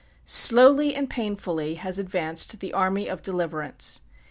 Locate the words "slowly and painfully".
0.25-1.75